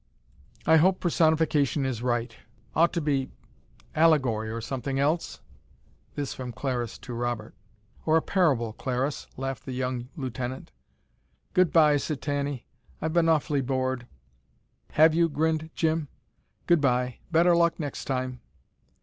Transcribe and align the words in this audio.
"I 0.65 0.77
hope 0.77 0.99
personification 0.99 1.85
is 1.85 2.01
right. 2.01 2.35
Ought 2.75 2.91
to 2.93 3.01
be 3.01 3.29
allegory 3.93 4.49
or 4.49 4.59
something 4.59 4.99
else?" 4.99 5.41
This 6.15 6.33
from 6.33 6.53
Clariss 6.53 6.97
to 7.01 7.13
Robert. 7.13 7.53
"Or 8.03 8.17
a 8.17 8.21
parable, 8.23 8.73
Clariss," 8.73 9.27
laughed 9.37 9.63
the 9.63 9.73
young 9.73 10.09
lieutenant. 10.15 10.71
"Goodbye," 11.53 11.97
said 11.97 12.19
Tanny. 12.19 12.65
"I've 12.99 13.13
been 13.13 13.29
awfully 13.29 13.61
bored." 13.61 14.07
"Have 14.93 15.13
you?" 15.13 15.29
grinned 15.29 15.69
Jim. 15.75 16.07
"Goodbye! 16.65 17.19
Better 17.31 17.55
luck 17.55 17.79
next 17.79 18.05
time." 18.05 18.41